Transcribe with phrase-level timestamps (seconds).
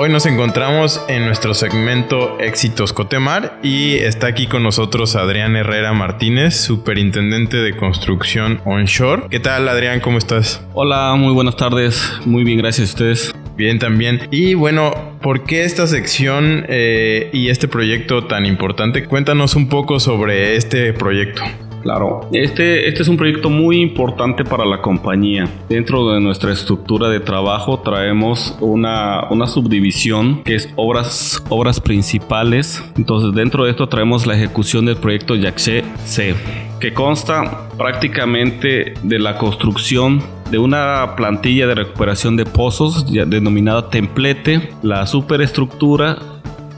[0.00, 5.92] Hoy nos encontramos en nuestro segmento Éxitos Cotemar y está aquí con nosotros Adrián Herrera
[5.92, 9.24] Martínez, superintendente de construcción onshore.
[9.28, 9.98] ¿Qué tal Adrián?
[9.98, 10.64] ¿Cómo estás?
[10.72, 12.12] Hola, muy buenas tardes.
[12.24, 13.34] Muy bien, gracias a ustedes.
[13.56, 14.28] Bien, también.
[14.30, 19.04] Y bueno, ¿por qué esta sección eh, y este proyecto tan importante?
[19.04, 21.42] Cuéntanos un poco sobre este proyecto.
[21.82, 25.48] Claro, este, este es un proyecto muy importante para la compañía.
[25.68, 32.84] Dentro de nuestra estructura de trabajo traemos una, una subdivisión que es obras, obras principales.
[32.96, 36.34] Entonces dentro de esto traemos la ejecución del proyecto Yaxé C,
[36.80, 44.70] que consta prácticamente de la construcción de una plantilla de recuperación de pozos denominada templete,
[44.82, 46.18] la superestructura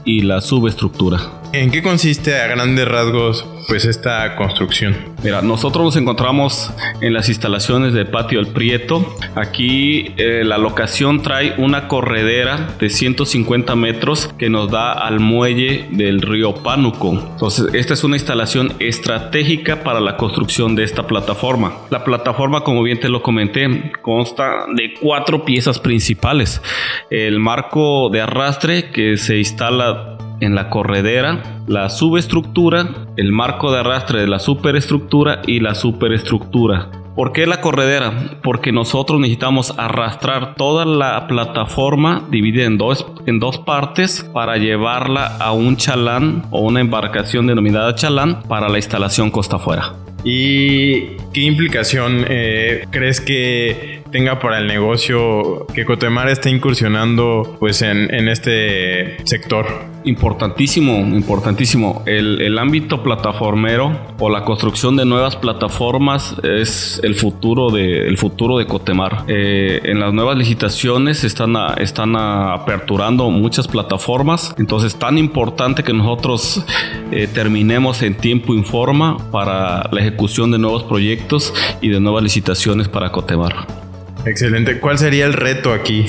[0.03, 1.40] y la subestructura.
[1.53, 4.95] ¿En qué consiste a grandes rasgos pues esta construcción?
[5.21, 6.71] Mira, nosotros nos encontramos
[7.01, 9.17] en las instalaciones del patio El Prieto.
[9.35, 15.87] Aquí eh, la locación trae una corredera de 150 metros que nos da al muelle
[15.91, 17.11] del río Pánuco.
[17.11, 21.79] Entonces, esta es una instalación estratégica para la construcción de esta plataforma.
[21.89, 26.61] La plataforma, como bien te lo comenté, consta de cuatro piezas principales.
[27.09, 33.79] El marco de arrastre que se instala en la corredera, la subestructura, el marco de
[33.79, 36.89] arrastre de la superestructura y la superestructura.
[37.15, 38.39] ¿Por qué la corredera?
[38.41, 45.37] Porque nosotros necesitamos arrastrar toda la plataforma dividida en dos, en dos partes para llevarla
[45.37, 49.93] a un chalán o una embarcación denominada chalán para la instalación costa afuera.
[50.23, 57.81] ¿Y qué implicación eh, crees que tenga para el negocio que Cotemar esté incursionando pues
[57.81, 59.65] en, en este sector?
[60.03, 62.03] Importantísimo, importantísimo.
[62.05, 68.17] El, el, ámbito plataformero o la construcción de nuevas plataformas es el futuro de, el
[68.17, 69.25] futuro de Cotemar.
[69.27, 75.83] Eh, en las nuevas licitaciones están, a, están aperturando muchas plataformas, entonces es tan importante
[75.83, 76.65] que nosotros
[77.11, 82.23] eh, terminemos en tiempo y forma para la ejecución de nuevos proyectos y de nuevas
[82.23, 83.80] licitaciones para Cotemar.
[84.25, 84.79] Excelente.
[84.79, 86.05] ¿Cuál sería el reto aquí?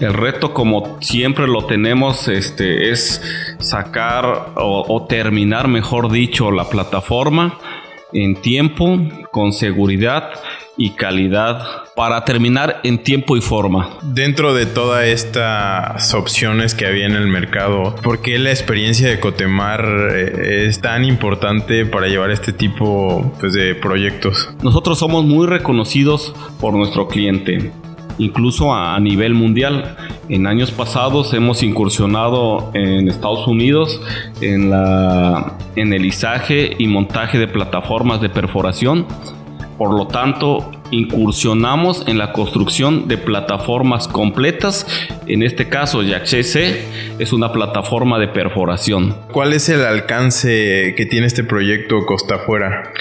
[0.00, 3.22] El reto, como siempre lo tenemos, este, es
[3.58, 7.58] sacar o, o terminar, mejor dicho, la plataforma
[8.12, 8.98] en tiempo,
[9.30, 10.30] con seguridad
[10.76, 13.98] y calidad para terminar en tiempo y forma.
[14.02, 19.20] Dentro de todas estas opciones que había en el mercado, ¿por qué la experiencia de
[19.20, 24.48] Cotemar eh, es tan importante para llevar este tipo pues, de proyectos?
[24.62, 27.72] Nosotros somos muy reconocidos por nuestro cliente
[28.18, 29.96] incluso a, nivel mundial.
[30.28, 34.00] En años pasados hemos incursionado en Estados Unidos
[34.40, 39.06] en, la, en el izaje y montaje de plataformas de perforación
[39.78, 44.86] por lo tanto, incursionamos en la construcción de plataformas completas.
[45.26, 46.84] En este caso, C
[47.18, 49.16] es una plataforma de perforación.
[49.32, 52.92] ¿Cuál es el alcance que tiene este proyecto Costa Afuera?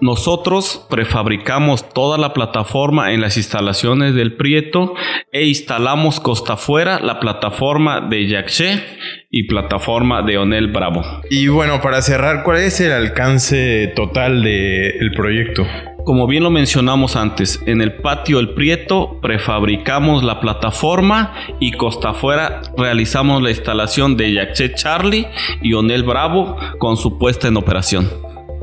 [0.00, 4.94] Nosotros prefabricamos toda la plataforma en las instalaciones del Prieto
[5.32, 8.80] e instalamos costa afuera la plataforma de Yaxé
[9.28, 11.02] y plataforma de Onel Bravo.
[11.30, 15.66] Y bueno, para cerrar, ¿cuál es el alcance total del proyecto?
[16.08, 22.12] Como bien lo mencionamos antes, en el patio El Prieto prefabricamos la plataforma y costa
[22.12, 25.26] afuera realizamos la instalación de Yaxé Charlie
[25.60, 28.08] y Onel Bravo con su puesta en operación.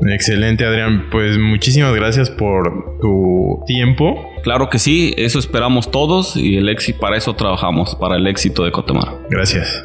[0.08, 1.06] Excelente, Adrián.
[1.12, 4.28] Pues muchísimas gracias por tu tiempo.
[4.42, 8.64] Claro que sí, eso esperamos todos y el éxito para eso trabajamos, para el éxito
[8.64, 9.20] de Cotemar.
[9.30, 9.84] Gracias.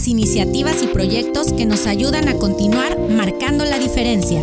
[0.00, 4.40] Las iniciativas y proyectos que nos ayudan a continuar marcando la diferencia.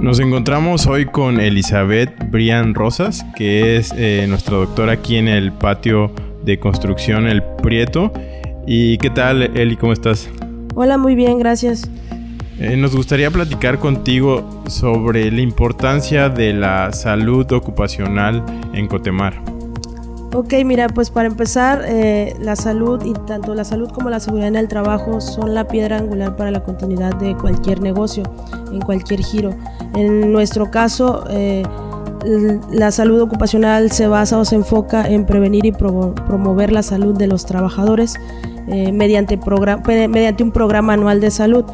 [0.00, 5.50] Nos encontramos hoy con Elizabeth Brian Rosas, que es eh, nuestra doctora aquí en el
[5.50, 6.12] patio
[6.44, 8.12] de construcción El Prieto.
[8.64, 9.76] ¿Y qué tal, Eli?
[9.76, 10.30] ¿Cómo estás?
[10.76, 11.90] Hola, muy bien, gracias.
[12.60, 19.32] Eh, nos gustaría platicar contigo sobre la importancia de la salud ocupacional en Cotemar.
[20.34, 24.48] Ok, mira, pues para empezar, eh, la salud y tanto la salud como la seguridad
[24.48, 28.24] en el trabajo son la piedra angular para la continuidad de cualquier negocio,
[28.70, 29.54] en cualquier giro.
[29.94, 31.62] En nuestro caso, eh,
[32.70, 37.26] la salud ocupacional se basa o se enfoca en prevenir y promover la salud de
[37.26, 38.16] los trabajadores
[38.68, 39.38] eh, mediante,
[40.08, 41.64] mediante un programa anual de salud.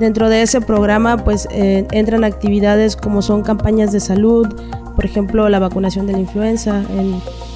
[0.00, 4.48] Dentro de ese programa pues entran actividades como son campañas de salud,
[4.96, 6.82] por ejemplo la vacunación de la influenza,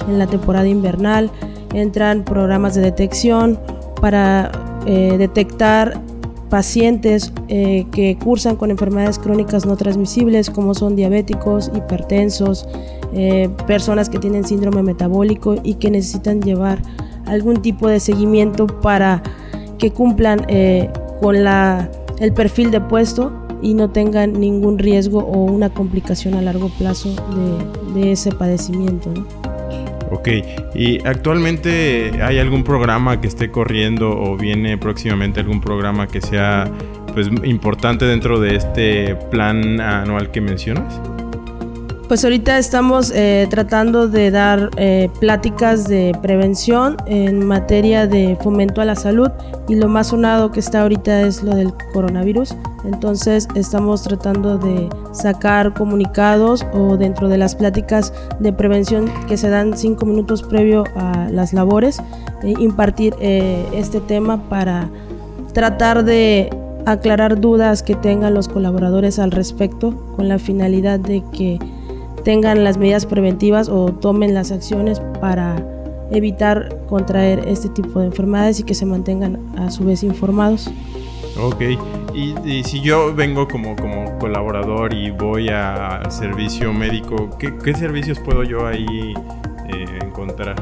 [0.07, 1.31] en la temporada invernal.
[1.73, 3.59] Entran programas de detección
[3.99, 4.51] para
[4.85, 5.99] eh, detectar
[6.49, 12.67] pacientes eh, que cursan con enfermedades crónicas no transmisibles como son diabéticos, hipertensos,
[13.13, 16.81] eh, personas que tienen síndrome metabólico y que necesitan llevar
[17.25, 19.23] algún tipo de seguimiento para
[19.79, 20.45] que cumplan
[21.19, 21.89] con la,
[22.19, 23.31] el perfil de puesto
[23.61, 27.15] y no tengan ningún riesgo o una complicación a largo plazo
[27.93, 29.11] de, ese padecimiento.
[30.11, 30.27] Ok,
[30.75, 36.69] ¿y actualmente hay algún programa que esté corriendo o viene próximamente algún programa que sea
[37.13, 40.99] pues importante dentro de este plan anual que mencionas?
[42.07, 48.79] Pues ahorita estamos eh, tratando de dar eh, pláticas de prevención en materia de fomento
[48.79, 49.31] a la salud
[49.67, 52.53] y lo más sonado que está ahorita es lo del coronavirus.
[52.83, 59.49] Entonces estamos tratando de sacar comunicados o dentro de las pláticas de prevención que se
[59.49, 62.03] dan cinco minutos previo a las labores,
[62.43, 64.89] eh, impartir este tema para
[65.53, 66.51] tratar de
[66.85, 71.57] aclarar dudas que tengan los colaboradores al respecto con la finalidad de que
[72.25, 75.63] tengan las medidas preventivas o tomen las acciones para
[76.11, 80.69] evitar contraer este tipo de enfermedades y que se mantengan a su vez informados.
[81.39, 81.61] Ok,
[82.13, 88.43] y, si yo vengo como, como colaborador y voy al servicio médico, ¿qué, servicios puedo
[88.43, 89.13] yo ahí
[89.69, 90.55] eh, encontrar?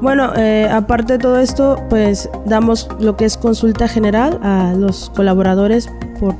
[0.00, 5.10] Bueno, eh, aparte de todo esto, pues damos lo que es consulta general a los
[5.10, 5.88] colaboradores
[6.18, 6.34] por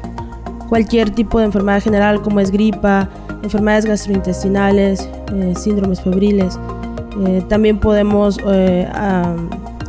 [0.71, 3.09] cualquier tipo de enfermedad general como es gripa,
[3.43, 6.59] enfermedades gastrointestinales, eh, síndromes febriles.
[7.27, 8.89] Eh, también podemos, eh,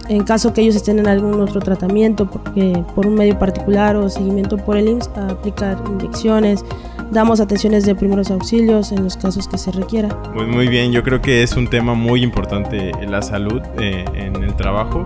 [0.10, 4.10] en caso que ellos estén en algún otro tratamiento, porque, por un medio particular o
[4.10, 6.66] seguimiento por el IMSS, aplicar inyecciones.
[7.12, 10.10] Damos atenciones de primeros auxilios en los casos que se requiera.
[10.34, 14.56] Pues muy bien, yo creo que es un tema muy importante la salud en el
[14.56, 15.04] trabajo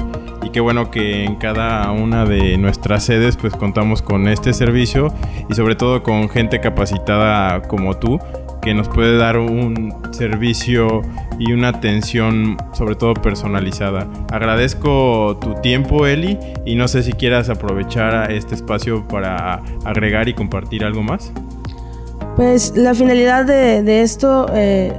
[0.56, 5.13] qué bueno que en cada una de nuestras sedes pues contamos con este servicio
[5.50, 8.19] y sobre todo con gente capacitada como tú
[8.62, 11.02] que nos puede dar un servicio
[11.40, 14.07] y una atención sobre todo personalizada.
[14.31, 20.36] Agradezco tu tiempo Eli y no sé si quieras aprovechar este espacio para agregar y
[20.36, 21.34] compartir algo más.
[22.38, 24.94] Pues la finalidad de, esto, eh,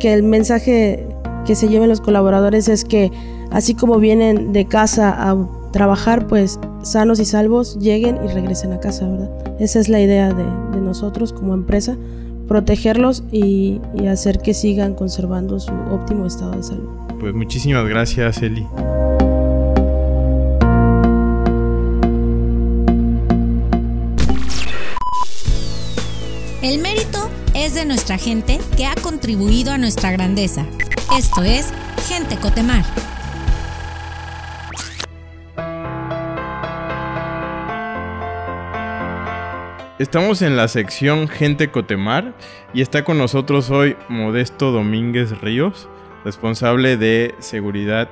[0.00, 1.06] que el mensaje
[1.46, 3.12] que se lleven los colaboradores es que
[3.50, 5.36] así como vienen de casa a
[5.72, 9.30] trabajar, pues sanos y salvos lleguen y regresen a casa, ¿verdad?
[9.60, 10.44] Esa es la idea de,
[10.80, 11.96] nosotros como empresa,
[12.46, 16.88] protegerlos y, y, hacer que sigan conservando su óptimo estado de salud.
[17.18, 18.64] Pues muchísimas gracias, Eli.
[26.62, 30.66] El mérito es de nuestra gente que ha contribuido a nuestra grandeza.
[31.16, 31.72] Esto es
[32.08, 32.84] Gente Cotemar.
[39.98, 42.34] Estamos en la sección Gente Cotemar
[42.74, 45.88] y está con nosotros hoy Modesto Domínguez Ríos,
[46.22, 48.10] responsable de seguridad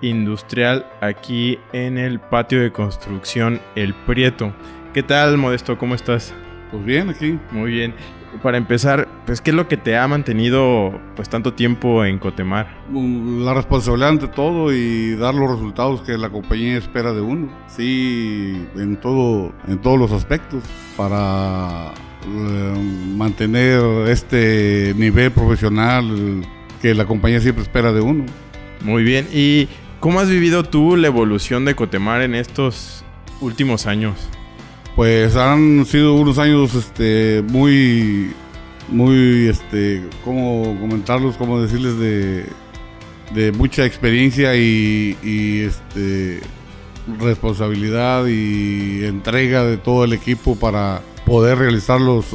[0.00, 4.54] industrial aquí en el patio de construcción El Prieto.
[4.92, 5.76] ¿Qué tal, Modesto?
[5.76, 6.32] ¿Cómo estás?
[6.70, 7.36] Pues bien, aquí.
[7.50, 7.94] Muy bien.
[8.42, 12.66] Para empezar, pues, ¿qué es lo que te ha mantenido pues tanto tiempo en Cotemar?
[12.90, 17.48] Mm, la responsabilidad ante todo y dar los resultados que la compañía espera de uno.
[17.68, 20.62] Sí, en todo, en todos los aspectos
[20.96, 21.92] para
[22.26, 26.42] eh, mantener este nivel profesional
[26.80, 28.24] que la compañía siempre espera de uno.
[28.82, 29.26] Muy bien.
[29.32, 29.68] ¿Y
[30.00, 33.04] cómo has vivido tú la evolución de Cotemar en estos
[33.40, 34.28] últimos años?
[34.96, 38.32] Pues han sido unos años este, muy,
[38.88, 41.36] muy, este, ¿cómo comentarlos?
[41.36, 41.98] ¿Cómo decirles?
[41.98, 42.46] De,
[43.34, 46.40] de mucha experiencia y, y este,
[47.18, 52.26] responsabilidad y entrega de todo el equipo para poder realizar los,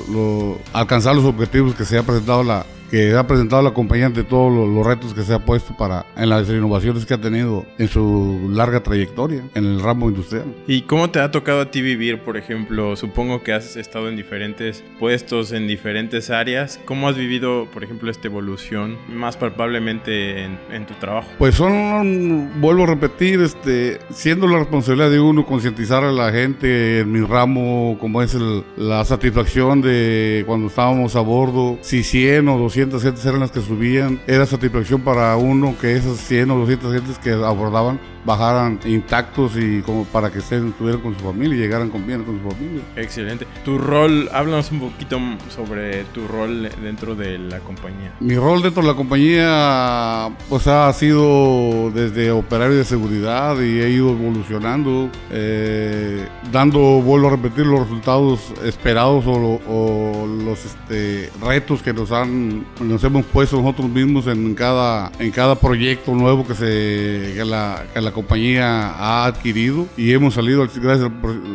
[0.74, 4.52] alcanzar los objetivos que se ha presentado la, que ha presentado la compañía ante todos
[4.54, 7.88] los, los retos que se ha puesto para en las innovaciones que ha tenido en
[7.88, 10.46] su larga trayectoria en el ramo industrial.
[10.68, 12.96] ¿Y cómo te ha tocado a ti vivir, por ejemplo?
[12.96, 16.80] Supongo que has estado en diferentes puestos, en diferentes áreas.
[16.86, 21.30] ¿Cómo has vivido, por ejemplo, esta evolución más palpablemente en, en tu trabajo?
[21.38, 27.00] Pues son, vuelvo a repetir, este, siendo la responsabilidad de uno concientizar a la gente
[27.02, 32.48] en mi ramo, como es el- la satisfacción de cuando estábamos a bordo, si 100
[32.48, 36.60] o 200 gentes eran las que subían, era satisfacción para uno que esas 100 o
[36.60, 41.56] 200 gentes que abordaban bajaran intactos y como para que estén, estuvieran con su familia
[41.58, 42.82] y llegaran con bien con su familia.
[42.96, 43.48] Excelente.
[43.66, 45.18] Tu rol, háblanos un poquito
[45.50, 48.14] sobre tu rol dentro de la compañía.
[48.20, 53.90] Mi rol dentro de la compañía pues ha sido desde operario de seguridad y he
[53.90, 61.32] ido evolucionando, eh, dando, vuelvo a repetir, los resultados esperados o, lo- o los este,
[61.42, 66.46] retos que nos han nos hemos puesto nosotros mismos en cada, en cada proyecto nuevo
[66.46, 71.10] que, se, que, la, que la compañía ha adquirido y hemos salido, gracias,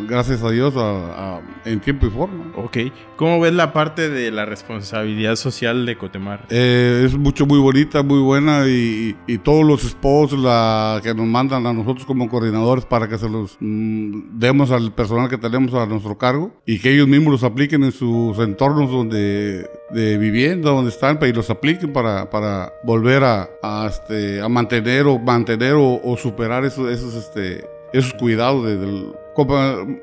[0.08, 2.44] gracias a Dios, a- a- en tiempo y forma.
[2.56, 2.76] Ok.
[3.16, 6.46] ¿Cómo ves la parte de la responsabilidad social de Cotemar?
[6.50, 11.26] Eh, es mucho muy bonita, muy buena y, y todos los spots la, que nos
[11.26, 15.72] mandan a nosotros como coordinadores para que se los mm, demos al personal que tenemos
[15.74, 20.70] a nuestro cargo y que ellos mismos los apliquen en sus entornos donde de vivienda,
[20.70, 23.48] donde están, y los apliquen para, para volver a,
[23.88, 29.12] este, a mantener o mantener o, superar esos, esos, este, esos cuidados de- del,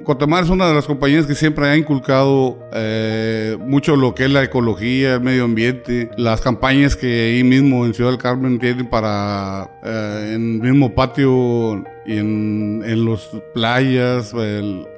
[0.03, 4.31] Cotemar es una de las compañías que siempre ha inculcado eh, mucho lo que es
[4.31, 8.89] la ecología, el medio ambiente, las campañas que ahí mismo en Ciudad del Carmen tienen
[8.89, 11.81] para eh, en el mismo patio
[12.17, 14.33] en, en las playas,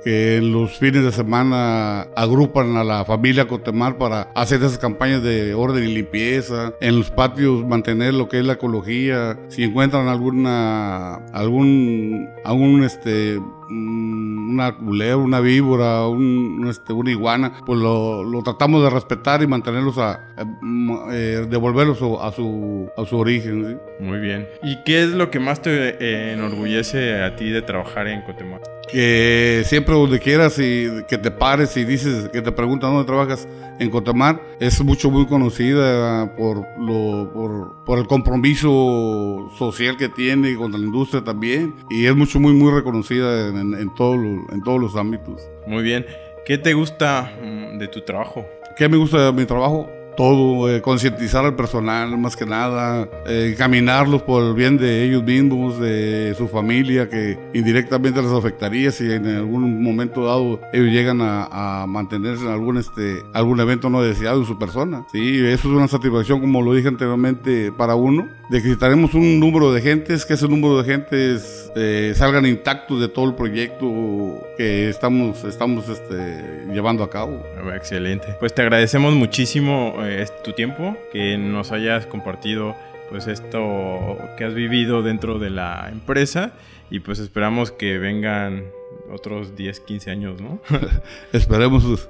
[0.03, 5.23] que en los fines de semana agrupan a la familia Cotemar para hacer esas campañas
[5.23, 10.07] de orden y limpieza, en los patios mantener lo que es la ecología, si encuentran
[10.07, 13.39] alguna algún algún este
[13.69, 19.41] mm, una culebra, una víbora, un, este, una iguana, pues lo, lo tratamos de respetar
[19.41, 23.65] y mantenerlos a, eh, mm, eh, devolverlos a, su a su origen.
[23.65, 24.03] ¿sí?
[24.03, 24.47] Muy bien.
[24.61, 28.61] ¿Y qué es lo que más te eh, enorgullece a ti de trabajar en Cotemar?
[28.91, 33.47] Que siempre donde quieras y que te pares y dices que te preguntan dónde trabajas
[33.79, 40.55] en Cotamar es mucho muy conocida por lo por, por el compromiso social que tiene
[40.55, 44.79] con la industria también y es mucho muy muy reconocida en, en, todo en todos
[44.79, 45.41] los ámbitos.
[45.65, 46.05] Muy bien.
[46.45, 48.45] ¿Qué te gusta mm, de tu trabajo?
[48.77, 49.89] ¿Qué me gusta de mi trabajo?
[50.15, 55.23] Todo, eh, concientizar al personal más que nada, eh, caminarlos por el bien de ellos
[55.23, 61.19] mismos, de su familia, que indirectamente les afectaría si en algún momento dado ellos llegan
[61.21, 65.05] a, mantenerse en algún, este, algún evento no deseado en su persona.
[65.11, 69.13] Sí, eso es una satisfacción, como lo dije anteriormente, para uno, de que si tenemos
[69.13, 73.35] un número de gentes, que ese número de gentes eh, salgan intactos de todo el
[73.35, 77.43] proyecto que estamos, estamos este, llevando a cabo.
[77.75, 78.35] Excelente.
[78.39, 82.75] Pues te agradecemos muchísimo eh, tu tiempo, que nos hayas compartido
[83.09, 86.53] pues esto que has vivido dentro de la empresa
[86.89, 88.65] y pues esperamos que vengan
[89.11, 90.59] otros 10, 15 años, ¿no?
[91.33, 92.09] Esperemos pues,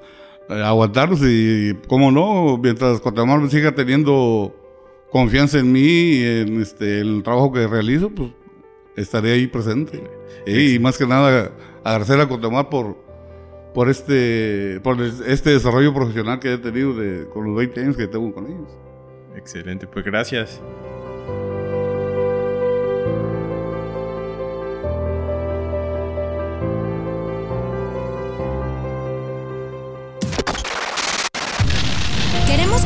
[0.49, 4.55] eh, aguantarnos y, como no, mientras Cotamar siga teniendo
[5.11, 8.31] confianza en mí y en este, el trabajo que realizo, pues
[8.95, 10.03] estaré ahí presente.
[10.45, 11.51] Y, más que nada,
[11.83, 12.97] agradecer a Cotamar por,
[13.73, 17.97] por, este, por es- este desarrollo profesional que he tenido de, con los 20 años
[17.97, 18.77] que tengo con ellos.
[19.35, 20.61] Excelente, pues gracias.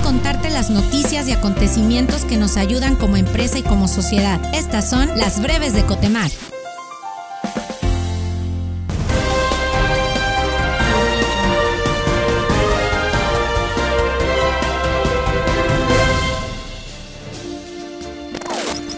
[0.03, 4.39] Contarte las noticias y acontecimientos que nos ayudan como empresa y como sociedad.
[4.53, 6.31] Estas son las breves de Cotemar.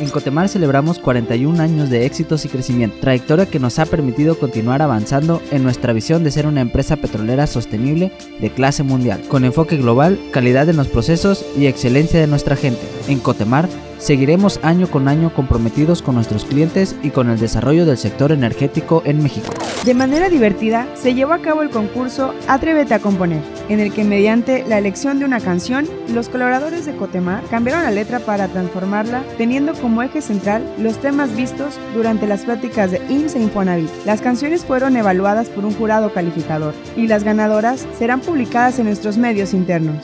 [0.09, 4.81] En Cotemar celebramos 41 años de éxitos y crecimiento, trayectoria que nos ha permitido continuar
[4.81, 9.77] avanzando en nuestra visión de ser una empresa petrolera sostenible de clase mundial, con enfoque
[9.77, 12.81] global, calidad en los procesos y excelencia de nuestra gente.
[13.07, 17.99] En Cotemar seguiremos año con año comprometidos con nuestros clientes y con el desarrollo del
[17.99, 19.53] sector energético en México.
[19.85, 24.03] De manera divertida, se llevó a cabo el concurso Atrévete a componer, en el que
[24.03, 29.23] mediante la elección de una canción, los colaboradores de Cotemar cambiaron la letra para transformarla,
[29.37, 33.89] teniendo como eje central los temas vistos durante las pláticas de IMSS e Infonavit.
[34.05, 39.17] Las canciones fueron evaluadas por un jurado calificador y las ganadoras serán publicadas en nuestros
[39.17, 40.03] medios internos.